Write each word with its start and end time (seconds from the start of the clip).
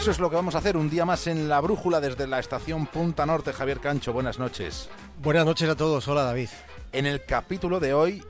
Eso 0.00 0.12
es 0.12 0.18
lo 0.18 0.30
que 0.30 0.36
vamos 0.36 0.54
a 0.54 0.58
hacer 0.58 0.78
un 0.78 0.88
día 0.88 1.04
más 1.04 1.26
en 1.26 1.46
la 1.50 1.60
brújula 1.60 2.00
desde 2.00 2.26
la 2.26 2.38
estación 2.38 2.86
Punta 2.86 3.26
Norte. 3.26 3.52
Javier 3.52 3.80
Cancho, 3.80 4.14
buenas 4.14 4.38
noches. 4.38 4.88
Buenas 5.22 5.44
noches 5.44 5.68
a 5.68 5.76
todos. 5.76 6.08
Hola, 6.08 6.22
David. 6.22 6.48
En 6.92 7.04
el 7.04 7.22
capítulo 7.26 7.80
de 7.80 7.92
hoy, 7.92 8.24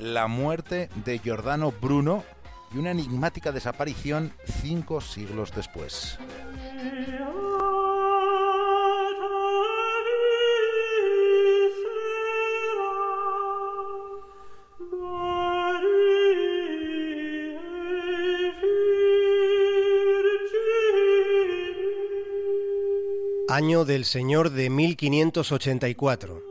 la 0.00 0.26
muerte 0.26 0.90
de 1.04 1.20
Giordano 1.20 1.72
Bruno 1.80 2.24
y 2.74 2.78
una 2.78 2.90
enigmática 2.90 3.52
desaparición 3.52 4.32
cinco 4.60 5.00
siglos 5.00 5.52
después. 5.54 6.18
Año 23.48 23.84
del 23.84 24.04
Señor 24.04 24.50
de 24.50 24.70
1584. 24.70 26.42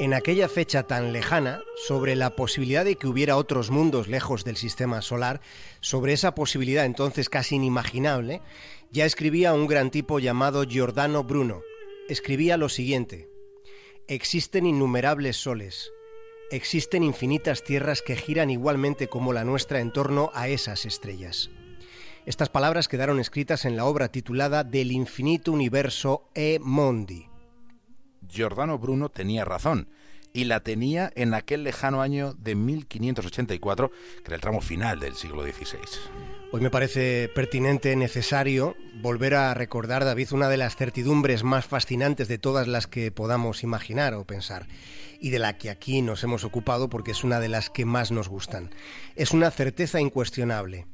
En 0.00 0.14
aquella 0.14 0.48
fecha 0.48 0.84
tan 0.84 1.12
lejana, 1.12 1.60
sobre 1.76 2.16
la 2.16 2.34
posibilidad 2.36 2.86
de 2.86 2.96
que 2.96 3.06
hubiera 3.06 3.36
otros 3.36 3.70
mundos 3.70 4.08
lejos 4.08 4.42
del 4.42 4.56
sistema 4.56 5.02
solar, 5.02 5.42
sobre 5.82 6.14
esa 6.14 6.34
posibilidad 6.34 6.86
entonces 6.86 7.28
casi 7.28 7.56
inimaginable, 7.56 8.40
ya 8.90 9.04
escribía 9.04 9.52
un 9.52 9.66
gran 9.66 9.90
tipo 9.90 10.20
llamado 10.20 10.64
Giordano 10.64 11.22
Bruno. 11.22 11.60
Escribía 12.08 12.56
lo 12.56 12.70
siguiente: 12.70 13.28
Existen 14.08 14.64
innumerables 14.64 15.36
soles, 15.36 15.92
existen 16.50 17.02
infinitas 17.02 17.62
tierras 17.62 18.00
que 18.00 18.16
giran 18.16 18.48
igualmente 18.48 19.06
como 19.06 19.34
la 19.34 19.44
nuestra 19.44 19.80
en 19.80 19.92
torno 19.92 20.30
a 20.32 20.48
esas 20.48 20.86
estrellas. 20.86 21.50
Estas 22.24 22.50
palabras 22.50 22.86
quedaron 22.86 23.18
escritas 23.18 23.64
en 23.64 23.76
la 23.76 23.84
obra 23.84 24.06
titulada 24.06 24.62
Del 24.62 24.92
infinito 24.92 25.50
universo 25.50 26.30
e 26.36 26.60
mondi. 26.62 27.26
Giordano 28.28 28.78
Bruno 28.78 29.08
tenía 29.08 29.44
razón, 29.44 29.88
y 30.32 30.44
la 30.44 30.60
tenía 30.60 31.10
en 31.16 31.34
aquel 31.34 31.64
lejano 31.64 32.00
año 32.00 32.32
de 32.34 32.54
1584, 32.54 33.90
que 33.90 34.22
era 34.26 34.36
el 34.36 34.40
tramo 34.40 34.60
final 34.60 35.00
del 35.00 35.16
siglo 35.16 35.42
XVI. 35.42 35.80
Hoy 36.52 36.60
me 36.60 36.70
parece 36.70 37.28
pertinente, 37.34 37.96
necesario, 37.96 38.76
volver 39.00 39.34
a 39.34 39.52
recordar, 39.54 40.04
David, 40.04 40.32
una 40.32 40.48
de 40.48 40.58
las 40.58 40.76
certidumbres 40.76 41.42
más 41.42 41.66
fascinantes 41.66 42.28
de 42.28 42.38
todas 42.38 42.68
las 42.68 42.86
que 42.86 43.10
podamos 43.10 43.64
imaginar 43.64 44.14
o 44.14 44.24
pensar, 44.24 44.68
y 45.18 45.30
de 45.30 45.40
la 45.40 45.58
que 45.58 45.70
aquí 45.70 46.02
nos 46.02 46.22
hemos 46.22 46.44
ocupado 46.44 46.88
porque 46.88 47.10
es 47.10 47.24
una 47.24 47.40
de 47.40 47.48
las 47.48 47.68
que 47.68 47.84
más 47.84 48.12
nos 48.12 48.28
gustan. 48.28 48.70
Es 49.16 49.32
una 49.32 49.50
certeza 49.50 50.00
incuestionable 50.00 50.86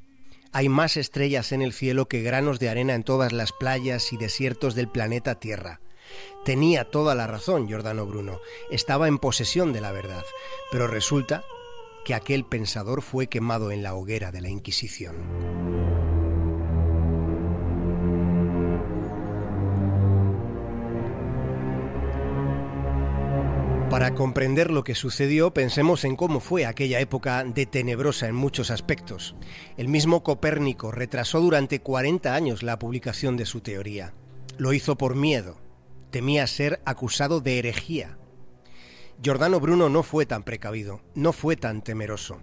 hay 0.53 0.69
más 0.69 0.97
estrellas 0.97 1.53
en 1.53 1.63
el 1.63 1.73
cielo 1.73 2.09
que 2.09 2.23
granos 2.23 2.59
de 2.59 2.69
arena 2.69 2.95
en 2.95 3.05
todas 3.05 3.33
las 3.33 3.53
playas 3.53 4.13
y 4.13 4.17
desiertos 4.17 4.75
del 4.75 4.89
planeta 4.89 5.37
Tierra. 5.37 5.81
Tenía 6.45 6.85
toda 6.85 7.15
la 7.15 7.27
razón 7.27 7.69
Giordano 7.69 8.07
Bruno, 8.07 8.41
estaba 8.71 9.09
en 9.09 9.19
posesión 9.19 9.73
de 9.73 9.81
la 9.81 9.93
verdad, 9.93 10.25
pero 10.71 10.87
resulta 10.87 11.45
que 12.05 12.15
aquel 12.15 12.45
pensador 12.45 13.03
fue 13.03 13.27
quemado 13.27 13.71
en 13.71 13.83
la 13.83 13.95
hoguera 13.95 14.33
de 14.33 14.41
la 14.41 14.49
Inquisición. 14.49 15.58
Para 23.99 24.15
comprender 24.15 24.71
lo 24.71 24.85
que 24.85 24.95
sucedió, 24.95 25.53
pensemos 25.53 26.05
en 26.05 26.15
cómo 26.15 26.39
fue 26.39 26.67
aquella 26.67 27.01
época 27.01 27.43
de 27.43 27.67
tenebrosa 27.67 28.29
en 28.29 28.37
muchos 28.37 28.71
aspectos. 28.71 29.35
El 29.77 29.89
mismo 29.89 30.23
Copérnico 30.23 30.93
retrasó 30.93 31.41
durante 31.41 31.81
40 31.81 32.33
años 32.33 32.63
la 32.63 32.79
publicación 32.79 33.37
de 33.37 33.45
su 33.45 33.61
teoría. 33.61 34.15
Lo 34.57 34.73
hizo 34.73 34.97
por 34.97 35.17
miedo. 35.17 35.59
Temía 36.13 36.47
ser 36.47 36.81
acusado 36.85 37.41
de 37.41 37.59
herejía. 37.59 38.19
Giordano 39.21 39.59
Bruno 39.59 39.89
no 39.89 40.05
fue 40.05 40.27
tan 40.27 40.45
precavido, 40.45 41.01
no 41.17 41.33
fue 41.33 41.57
tan 41.57 41.83
temeroso, 41.83 42.39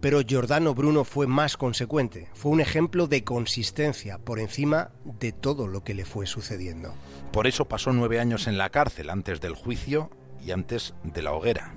pero 0.00 0.20
Giordano 0.20 0.72
Bruno 0.72 1.02
fue 1.02 1.26
más 1.26 1.56
consecuente, 1.56 2.28
fue 2.32 2.52
un 2.52 2.60
ejemplo 2.60 3.08
de 3.08 3.24
consistencia 3.24 4.18
por 4.18 4.38
encima 4.38 4.92
de 5.04 5.32
todo 5.32 5.66
lo 5.66 5.82
que 5.82 5.94
le 5.94 6.04
fue 6.04 6.26
sucediendo. 6.26 6.94
Por 7.32 7.48
eso 7.48 7.64
pasó 7.64 7.92
nueve 7.92 8.20
años 8.20 8.46
en 8.46 8.56
la 8.56 8.70
cárcel 8.70 9.10
antes 9.10 9.40
del 9.40 9.56
juicio 9.56 10.10
y 10.44 10.50
antes 10.50 10.94
de 11.04 11.22
la 11.22 11.32
hoguera. 11.32 11.74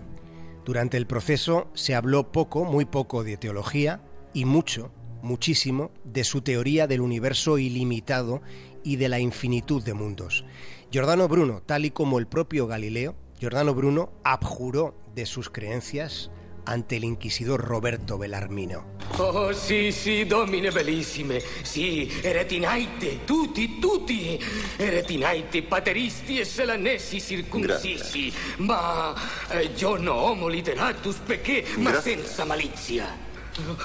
Durante 0.65 0.97
el 0.97 1.05
proceso 1.05 1.67
se 1.73 1.93
habló 1.93 2.31
poco, 2.31 2.65
muy 2.65 2.85
poco 2.85 3.23
de 3.23 3.37
teología 3.37 4.01
y 4.33 4.45
mucho, 4.45 4.91
muchísimo, 5.21 5.91
de 6.03 6.23
su 6.23 6.41
teoría 6.41 6.87
del 6.87 7.01
universo 7.01 7.57
ilimitado 7.57 8.41
y 8.83 8.95
de 8.95 9.09
la 9.09 9.19
infinitud 9.19 9.83
de 9.83 9.93
mundos. 9.93 10.45
Giordano 10.91 11.27
Bruno, 11.27 11.61
tal 11.65 11.85
y 11.85 11.91
como 11.91 12.19
el 12.19 12.27
propio 12.27 12.67
Galileo, 12.67 13.15
Giordano 13.39 13.73
Bruno 13.73 14.11
abjuró 14.23 14.95
de 15.13 15.25
sus 15.25 15.49
creencias 15.49 16.31
ante 16.65 16.97
el 16.97 17.03
inquisidor 17.03 17.61
Roberto 17.61 18.17
Bellarmino. 18.17 18.93
Oh, 19.17 19.53
sì, 19.53 19.91
sì, 19.91 20.25
domine 20.25 20.71
bellissime. 20.71 21.41
Sì, 21.61 22.11
eretinaite, 22.21 23.23
tutti, 23.23 23.79
tutti. 23.79 24.39
Eretinaite, 24.75 25.63
pateristi 25.63 26.39
e 26.39 26.45
selanessi 26.45 27.21
circuncisi. 27.21 28.33
Ma 28.57 29.13
eh, 29.49 29.71
io 29.75 29.95
no 29.97 30.13
homo 30.13 30.47
literatus 30.47 31.17
perché, 31.25 31.65
ma 31.77 31.91
Grazie. 31.91 32.17
senza 32.17 32.45
malizia. 32.45 33.23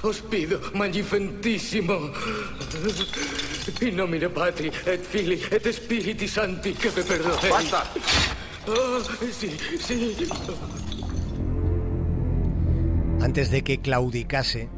Ospido 0.01 0.71
magnifentissimo. 0.73 2.11
In 3.81 3.95
nomine 3.95 4.29
Patri 4.29 4.73
et 4.85 5.01
Fili 5.01 5.41
et 5.49 5.69
Spiriti 5.69 6.27
Santi 6.27 6.73
che 6.73 6.91
me 6.93 7.03
perdonei. 7.03 7.51
¡Basta! 7.51 7.89
Oh, 8.67 9.01
sì, 9.31 9.57
sì. 9.79 11.00
Antes 13.21 13.51
de 13.51 13.63
que 13.63 13.81
claudicase, 13.81 14.71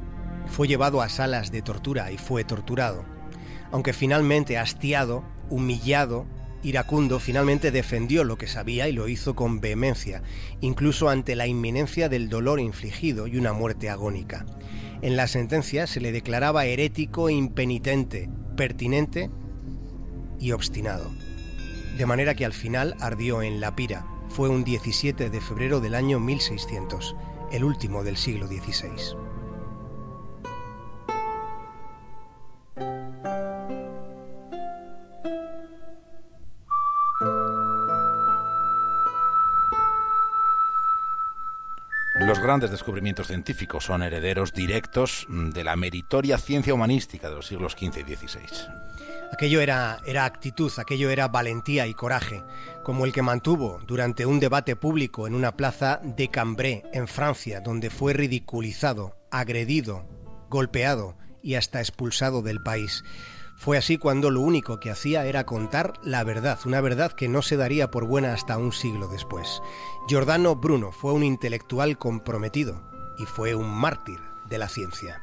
fue 0.46 0.66
llevado 0.66 1.00
a 1.00 1.08
salas 1.08 1.52
de 1.52 1.62
tortura 1.62 2.10
y 2.10 2.18
fue 2.18 2.42
torturado. 2.42 3.04
Aunque 3.70 3.92
finalmente 3.92 4.58
hastiado, 4.58 5.22
humillado, 5.48 6.26
iracundo, 6.64 7.20
finalmente 7.20 7.70
defendió 7.70 8.24
lo 8.24 8.36
que 8.36 8.48
sabía 8.48 8.88
y 8.88 8.92
lo 8.92 9.06
hizo 9.06 9.36
con 9.36 9.60
vehemencia, 9.60 10.24
incluso 10.60 11.08
ante 11.08 11.36
la 11.36 11.46
inminencia 11.46 12.08
del 12.08 12.28
dolor 12.28 12.58
infligido 12.58 13.28
y 13.28 13.36
una 13.36 13.52
muerte 13.52 13.88
agónica. 13.88 14.44
En 15.02 15.16
la 15.16 15.28
sentencia 15.28 15.86
se 15.86 16.00
le 16.00 16.10
declaraba 16.10 16.66
herético 16.66 17.30
impenitente, 17.30 18.28
pertinente 18.56 19.30
y 20.40 20.50
obstinado. 20.50 21.12
De 21.96 22.06
manera 22.06 22.34
que 22.34 22.44
al 22.44 22.52
final 22.52 22.96
ardió 22.98 23.40
en 23.42 23.60
la 23.60 23.76
pira. 23.76 24.04
Fue 24.28 24.48
un 24.48 24.64
17 24.64 25.30
de 25.30 25.40
febrero 25.40 25.80
del 25.80 25.94
año 25.94 26.18
1600 26.18 27.14
el 27.52 27.64
último 27.64 28.02
del 28.02 28.16
siglo 28.16 28.46
XVI. 28.46 29.16
Los 42.26 42.40
grandes 42.40 42.70
descubrimientos 42.70 43.26
científicos 43.26 43.84
son 43.84 44.02
herederos 44.02 44.54
directos 44.54 45.26
de 45.28 45.64
la 45.64 45.76
meritoria 45.76 46.38
ciencia 46.38 46.72
humanística 46.72 47.28
de 47.28 47.36
los 47.36 47.46
siglos 47.46 47.72
XV 47.72 47.98
y 47.98 48.16
XVI. 48.16 48.82
Aquello 49.32 49.62
era, 49.62 49.98
actitud, 50.24 50.70
aquello 50.76 51.08
era 51.08 51.26
valentía 51.26 51.86
y 51.86 51.94
coraje, 51.94 52.44
como 52.84 53.06
el 53.06 53.12
que 53.12 53.22
mantuvo 53.22 53.80
durante 53.86 54.26
un 54.26 54.38
debate 54.38 54.76
público 54.76 55.26
en 55.26 55.34
una 55.34 55.56
plaza 55.56 56.00
de 56.04 56.28
Cambrai, 56.28 56.82
en 56.92 57.08
Francia, 57.08 57.60
donde 57.60 57.88
fue 57.88 58.12
ridiculizado, 58.12 59.16
agredido, 59.30 60.06
golpeado 60.50 61.16
y 61.42 61.54
hasta 61.54 61.80
expulsado 61.80 62.42
del 62.42 62.62
país. 62.62 63.04
Fue 63.56 63.78
así 63.78 63.96
cuando 63.96 64.30
lo 64.30 64.42
único 64.42 64.80
que 64.80 64.90
hacía 64.90 65.24
era 65.24 65.46
contar 65.46 65.94
la 66.02 66.24
verdad, 66.24 66.58
una 66.66 66.82
verdad 66.82 67.12
que 67.12 67.28
no 67.28 67.40
se 67.40 67.56
daría 67.56 67.90
por 67.90 68.06
buena 68.06 68.34
hasta 68.34 68.58
un 68.58 68.72
siglo 68.72 69.08
después. 69.08 69.62
Giordano 70.08 70.56
Bruno 70.56 70.92
fue 70.92 71.12
un 71.12 71.24
intelectual 71.24 71.96
comprometido 71.96 72.82
y 73.18 73.24
fue 73.24 73.54
un 73.54 73.70
mártir 73.70 74.20
de 74.50 74.58
la 74.58 74.68
ciencia. 74.68 75.22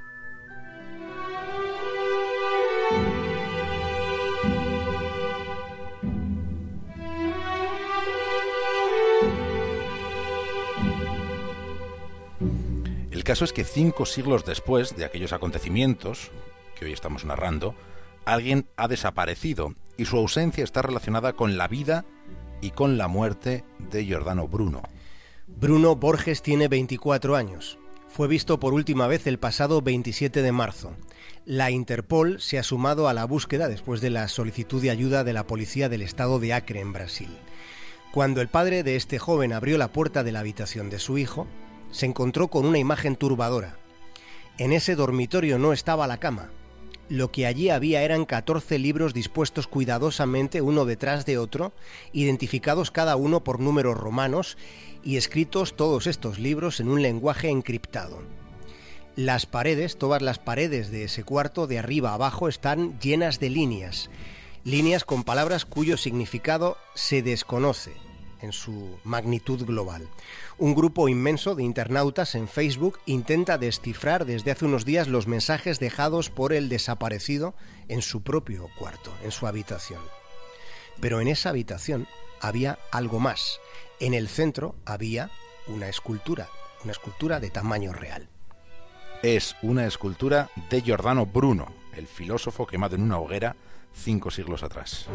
Caso 13.30 13.46
es 13.46 13.54
que 13.54 13.64
cinco 13.64 14.08
siglos 14.08 14.44
después 14.44 14.96
de 14.96 15.06
aquellos 15.06 15.34
acontecimientos 15.34 16.32
que 16.76 16.86
hoy 16.86 16.94
estamos 16.94 17.26
narrando, 17.26 17.76
alguien 18.26 18.68
ha 18.76 18.88
desaparecido 18.88 19.76
y 19.98 20.06
su 20.06 20.18
ausencia 20.18 20.64
está 20.64 20.82
relacionada 20.82 21.34
con 21.34 21.56
la 21.56 21.68
vida 21.68 22.06
y 22.60 22.72
con 22.72 22.98
la 22.98 23.08
muerte 23.08 23.64
de 23.92 24.04
Giordano 24.04 24.48
Bruno. 24.48 24.82
Bruno 25.46 25.96
Borges 25.96 26.42
tiene 26.42 26.68
24 26.70 27.36
años. 27.36 27.78
fue 28.08 28.28
visto 28.28 28.60
por 28.60 28.74
última 28.74 29.06
vez 29.06 29.28
el 29.28 29.38
pasado 29.38 29.84
27 29.84 30.42
de 30.42 30.52
marzo. 30.52 30.96
La 31.46 31.70
Interpol 31.70 32.42
se 32.42 32.58
ha 32.58 32.64
sumado 32.64 33.08
a 33.08 33.14
la 33.14 33.26
búsqueda 33.26 33.68
después 33.68 34.02
de 34.02 34.10
la 34.10 34.28
solicitud 34.28 34.82
de 34.82 34.90
ayuda 34.90 35.24
de 35.24 35.34
la 35.34 35.46
policía 35.46 35.88
del 35.88 36.02
estado 36.02 36.40
de 36.40 36.54
Acre, 36.54 36.80
en 36.80 36.94
Brasil. 36.94 37.30
Cuando 38.12 38.42
el 38.42 38.48
padre 38.48 38.82
de 38.82 38.96
este 38.96 39.20
joven 39.20 39.54
abrió 39.54 39.78
la 39.78 39.92
puerta 39.92 40.24
de 40.24 40.32
la 40.32 40.40
habitación 40.40 40.90
de 40.90 40.98
su 40.98 41.20
hijo, 41.20 41.46
se 41.92 42.06
encontró 42.06 42.48
con 42.48 42.66
una 42.66 42.78
imagen 42.78 43.16
turbadora. 43.16 43.78
En 44.58 44.74
ese 44.74 44.96
dormitorio 44.96 45.58
no 45.58 45.74
estaba 45.74 46.08
la 46.08 46.20
cama. 46.20 46.50
Lo 47.08 47.32
que 47.32 47.48
allí 47.48 47.70
había 47.70 48.04
eran 48.04 48.26
14 48.26 48.78
libros 48.78 49.14
dispuestos 49.14 49.68
cuidadosamente 49.68 50.62
uno 50.62 50.86
detrás 50.86 51.26
de 51.26 51.38
otro, 51.38 51.74
identificados 52.14 52.92
cada 52.92 53.16
uno 53.16 53.44
por 53.44 53.60
números 53.60 53.98
romanos 53.98 54.58
y 55.04 55.18
escritos 55.18 55.76
todos 55.76 56.06
estos 56.06 56.38
libros 56.38 56.80
en 56.80 56.90
un 56.90 57.02
lenguaje 57.02 57.50
encriptado. 57.50 58.22
Las 59.16 59.48
paredes, 59.48 59.98
todas 59.98 60.22
las 60.22 60.38
paredes 60.38 60.92
de 60.92 61.06
ese 61.06 61.24
cuarto, 61.24 61.66
de 61.66 61.80
arriba 61.80 62.14
abajo, 62.14 62.48
están 62.48 63.00
llenas 63.00 63.40
de 63.40 63.50
líneas, 63.50 64.10
líneas 64.64 65.04
con 65.04 65.24
palabras 65.24 65.66
cuyo 65.66 65.98
significado 65.98 66.78
se 66.94 67.24
desconoce 67.24 68.09
en 68.42 68.52
su 68.52 68.98
magnitud 69.04 69.66
global. 69.66 70.08
Un 70.58 70.76
grupo 70.76 71.10
inmenso 71.10 71.56
de 71.56 71.64
internautas 71.64 72.36
en 72.36 72.48
Facebook 72.48 73.00
intenta 73.06 73.58
descifrar 73.58 74.26
desde 74.26 74.52
hace 74.52 74.66
unos 74.66 74.86
días 74.86 75.08
los 75.08 75.28
mensajes 75.28 75.80
dejados 75.80 76.30
por 76.30 76.54
el 76.54 76.70
desaparecido 76.70 77.56
en 77.88 78.02
su 78.02 78.22
propio 78.22 78.70
cuarto, 78.78 79.14
en 79.24 79.32
su 79.32 79.48
habitación. 79.48 80.02
Pero 81.00 81.22
en 81.22 81.28
esa 81.28 81.50
habitación 81.50 82.08
había 82.42 82.80
algo 82.92 83.20
más. 83.20 83.60
En 84.00 84.14
el 84.14 84.28
centro 84.28 84.76
había 84.86 85.32
una 85.68 85.90
escultura, 85.90 86.48
una 86.84 86.92
escultura 86.92 87.40
de 87.40 87.50
tamaño 87.50 87.94
real. 87.94 88.30
Es 89.22 89.56
una 89.62 89.86
escultura 89.86 90.50
de 90.70 90.82
Giordano 90.82 91.26
Bruno, 91.26 91.74
el 91.96 92.08
filósofo 92.08 92.66
quemado 92.66 92.96
en 92.96 93.02
una 93.04 93.20
hoguera 93.20 93.56
cinco 93.94 94.32
siglos 94.32 94.64
atrás. 94.64 95.08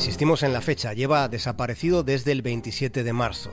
Insistimos 0.00 0.42
en 0.42 0.54
la 0.54 0.62
fecha, 0.62 0.94
lleva 0.94 1.28
desaparecido 1.28 2.02
desde 2.02 2.32
el 2.32 2.40
27 2.40 3.02
de 3.02 3.12
marzo. 3.12 3.50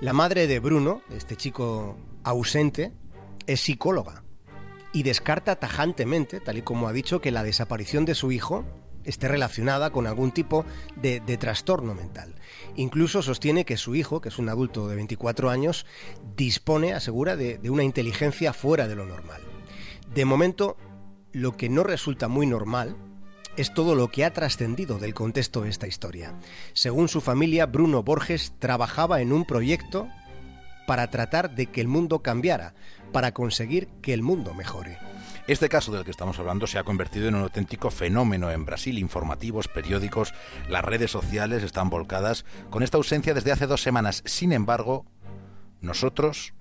La 0.00 0.12
madre 0.12 0.48
de 0.48 0.58
Bruno, 0.58 1.00
este 1.16 1.36
chico 1.36 1.96
ausente, 2.24 2.92
es 3.46 3.60
psicóloga 3.60 4.24
y 4.92 5.04
descarta 5.04 5.60
tajantemente, 5.60 6.40
tal 6.40 6.58
y 6.58 6.62
como 6.62 6.88
ha 6.88 6.92
dicho, 6.92 7.20
que 7.20 7.30
la 7.30 7.44
desaparición 7.44 8.04
de 8.04 8.16
su 8.16 8.32
hijo 8.32 8.64
esté 9.04 9.28
relacionada 9.28 9.90
con 9.90 10.08
algún 10.08 10.32
tipo 10.32 10.64
de, 10.96 11.20
trastorno 11.38 11.94
mental. 11.94 12.34
Incluso 12.74 13.22
sostiene 13.22 13.64
que 13.64 13.76
su 13.76 13.94
hijo, 13.94 14.20
que 14.20 14.30
es 14.30 14.40
un 14.40 14.48
adulto 14.48 14.88
de 14.88 14.96
24 14.96 15.50
años, 15.50 15.86
dispone, 16.36 16.94
asegura, 16.94 17.36
de, 17.36 17.58
de 17.58 17.70
una 17.70 17.84
inteligencia 17.84 18.52
fuera 18.52 18.88
de 18.88 18.96
lo 18.96 19.06
normal. 19.06 19.40
De 20.12 20.24
momento, 20.24 20.76
lo 21.30 21.56
que 21.56 21.68
no 21.68 21.84
resulta 21.84 22.26
muy 22.26 22.48
normal 22.48 22.96
es 23.56 23.72
todo 23.72 23.94
lo 23.94 24.08
que 24.08 24.24
ha 24.24 24.32
trascendido 24.32 24.98
del 24.98 25.14
contexto 25.14 25.62
de 25.62 25.70
esta 25.70 25.86
historia. 25.86 26.34
Según 26.72 27.08
su 27.08 27.20
familia, 27.20 27.66
Bruno 27.66 28.02
Borges 28.02 28.52
trabajaba 28.58 29.20
en 29.20 29.32
un 29.32 29.44
proyecto 29.44 30.08
para 30.86 31.10
tratar 31.10 31.54
de 31.54 31.66
que 31.66 31.80
el 31.80 31.88
mundo 31.88 32.20
cambiara, 32.20 32.74
para 33.12 33.32
conseguir 33.32 33.88
que 34.02 34.14
el 34.14 34.22
mundo 34.22 34.54
mejore. 34.54 34.98
Este 35.46 35.68
caso 35.68 35.92
del 35.92 36.04
que 36.04 36.10
estamos 36.10 36.38
hablando 36.38 36.66
se 36.66 36.78
ha 36.78 36.84
convertido 36.84 37.28
en 37.28 37.36
un 37.36 37.42
auténtico 37.42 37.90
fenómeno 37.90 38.50
en 38.50 38.64
Brasil. 38.64 38.98
Informativos, 38.98 39.68
periódicos, 39.68 40.34
las 40.68 40.84
redes 40.84 41.10
sociales 41.10 41.62
están 41.62 41.88
volcadas 41.88 42.44
con 42.70 42.82
esta 42.82 42.96
ausencia 42.96 43.32
desde 43.32 43.52
hace 43.52 43.66
dos 43.66 43.82
semanas. 43.82 44.22
Sin 44.26 44.52
embargo, 44.52 45.06
nosotros, 45.80 46.54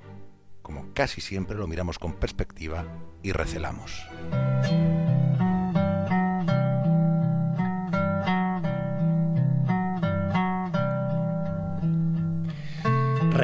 como 0.61 0.93
casi 0.93 1.21
siempre, 1.21 1.57
lo 1.57 1.67
miramos 1.67 1.97
con 1.97 2.13
perspectiva 2.13 2.85
y 3.23 3.31
recelamos. 3.31 4.05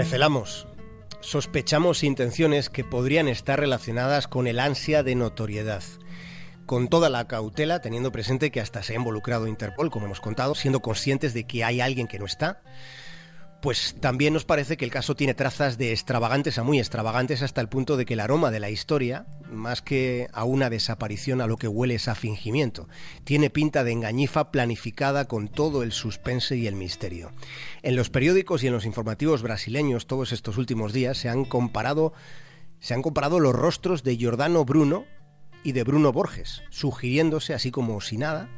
Recelamos. 0.02 0.66
Sospechamos 1.20 2.04
intenciones 2.04 2.72
que 2.72 2.84
podrían 2.84 3.28
estar 3.28 3.60
relacionadas 3.60 4.28
con 4.28 4.48
el 4.48 4.60
ansia 4.60 5.04
de 5.04 5.14
notoriedad. 5.14 5.84
Con 6.66 6.88
toda 6.88 7.12
la 7.12 7.28
cautela, 7.28 7.82
teniendo 7.82 8.12
presente 8.12 8.50
que 8.50 8.62
hasta 8.62 8.82
se 8.82 8.94
ha 8.94 8.96
involucrado 8.96 9.46
Interpol, 9.46 9.92
como 9.92 10.08
hemos 10.08 10.20
contado, 10.20 10.56
siendo 10.56 10.82
conscientes 10.82 11.36
de 11.36 11.44
que 11.46 11.64
hay 11.64 11.82
alguien 11.82 12.08
que 12.08 12.18
no 12.18 12.26
está, 12.26 12.64
pues 13.62 13.96
también 14.00 14.34
nos 14.34 14.44
parece 14.44 14.76
que 14.76 14.86
el 14.86 14.92
caso 14.92 15.16
tiene 15.16 15.36
trazas 15.36 15.78
de 15.78 15.92
extravagantes 15.92 16.58
a 16.58 16.64
muy 16.64 16.80
extravagantes 16.80 17.44
hasta 17.44 17.62
el 17.62 17.70
punto 17.70 17.96
de 17.96 18.06
que 18.06 18.16
el 18.16 18.20
aroma 18.20 18.50
de 18.50 18.60
la 18.60 18.72
historia, 18.72 19.28
más 19.52 19.82
que 19.82 20.28
a 20.34 20.44
una 20.44 20.70
desaparición 20.70 21.42
a 21.42 21.48
lo 21.48 21.58
que 21.58 21.68
huele 21.68 21.96
es 21.96 22.08
a 22.08 22.16
fingimiento, 22.16 22.90
tiene 23.24 23.50
pinta 23.50 23.84
de 23.84 23.92
engañifa 23.92 24.52
planificada 24.52 25.26
con 25.26 25.48
todo 25.48 25.84
el 25.84 25.92
suspense 25.92 26.58
y 26.58 26.66
el 26.66 26.76
misterio. 26.76 27.32
En 27.84 27.96
los 27.96 28.10
periódicos 28.10 28.64
y 28.64 28.68
en 28.68 28.74
los 28.74 28.86
informativos 28.86 29.44
brasileños 29.44 30.08
todos 30.08 30.32
estos 30.32 30.58
últimos 30.58 30.92
días 30.92 31.18
se 31.18 31.30
han 31.30 31.46
comparado 31.46 32.14
se 32.80 32.96
han 32.96 33.04
comparado 33.04 33.40
los 33.40 33.54
rostros 33.54 34.04
de 34.04 34.18
Giordano 34.18 34.66
Bruno 34.66 35.06
y 35.64 35.74
de 35.74 35.84
Bruno 35.84 36.12
Borges, 36.12 36.64
sugiriéndose, 36.70 37.54
así 37.54 37.72
como 37.72 38.02
si 38.02 38.18
nada, 38.18 38.50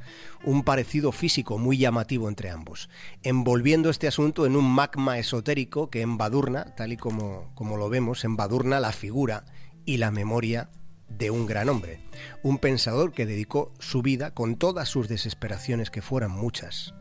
un 0.44 0.64
parecido 0.64 1.12
físico 1.12 1.58
muy 1.58 1.78
llamativo 1.78 2.30
entre 2.30 2.50
ambos, 2.50 2.90
envolviendo 3.24 3.90
este 3.90 4.08
asunto 4.08 4.46
en 4.46 4.56
un 4.56 4.70
magma 4.70 5.20
esotérico 5.20 5.90
que 5.90 6.02
embadurna, 6.02 6.76
tal 6.76 6.94
y 6.94 6.98
como, 6.98 7.52
como 7.56 7.78
lo 7.78 7.90
vemos, 7.90 8.24
embadurna 8.24 8.80
la 8.80 8.92
figura 8.92 9.46
y 9.86 9.98
la 9.98 10.12
memoria 10.12 10.70
de 11.10 11.30
un 11.30 11.46
gran 11.46 11.70
hombre, 11.70 12.00
un 12.42 12.58
pensador 12.58 13.12
que 13.12 13.26
dedicó 13.26 13.74
su 13.80 14.02
vida, 14.02 14.34
con 14.34 14.56
todas 14.56 14.90
sus 14.90 15.08
desesperaciones 15.08 15.90
que 15.90 16.02
fueran 16.02 16.32
muchas, 16.32 16.94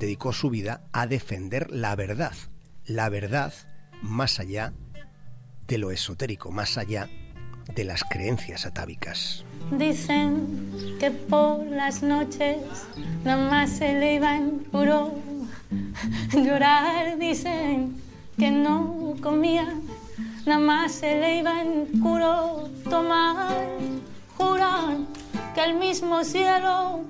dedicó 0.00 0.32
su 0.32 0.50
vida 0.50 0.82
a 0.92 1.06
defender 1.06 1.70
la 1.70 1.94
verdad, 1.94 2.34
la 2.84 3.08
verdad 3.08 3.52
más 4.02 4.40
allá 4.40 4.72
de 5.66 5.78
lo 5.78 5.90
esotérico, 5.90 6.50
más 6.50 6.78
allá 6.78 7.08
de 7.74 7.84
las 7.84 8.04
creencias 8.04 8.66
atávicas. 8.66 9.44
Dicen 9.70 10.96
que 11.00 11.10
por 11.10 11.64
las 11.66 12.02
noches 12.02 12.58
nada 13.24 13.50
más 13.50 13.70
se 13.70 13.94
le 13.94 14.14
iba 14.14 14.36
en 14.36 14.60
puro 14.60 15.12
llorar. 16.32 17.18
Dicen 17.18 18.00
que 18.38 18.50
no 18.50 19.14
comía, 19.20 19.66
nada 20.46 20.60
más 20.60 20.92
se 20.92 21.18
le 21.20 21.38
iba 21.40 21.60
en 21.60 21.86
puro 22.00 22.68
tomar. 22.88 23.66
Juran 24.36 25.06
que 25.54 25.64
el 25.64 25.74
mismo 25.74 26.22
cielo 26.22 27.00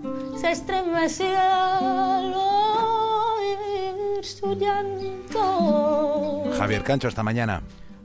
se 0.40 0.52
estremecía 0.52 2.18
al 2.18 2.32
oír 2.32 4.24
su 4.24 4.54
llanto. 4.54 6.44
Javier 6.56 6.82
Cancho, 6.82 7.08
hasta 7.08 7.22
mañana. 7.22 7.62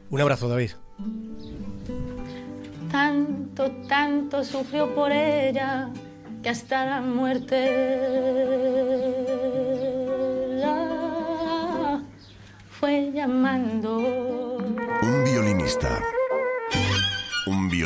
Un 0.09 0.19
abrazo, 0.19 0.49
David 0.49 0.71
tanto, 2.91 3.71
tanto 3.87 4.43
sufrió 4.43 4.93
por 4.93 5.11
ella 5.11 5.89
que 6.43 6.49
hasta 6.49 6.85
la 6.85 7.01
muerte 7.01 7.55
la 10.59 12.01
fue 12.69 13.11
llamando. 13.13 13.97
Un 13.97 15.23
violinista. 15.23 16.01
Un 17.47 17.69
violinista 17.69 17.81